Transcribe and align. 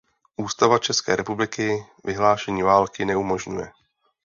Ústava 0.37 0.77
České 0.79 1.15
republiky 1.15 1.85
vyhlášení 2.05 2.63
války 2.63 3.05
neumožňuje. 3.05 3.71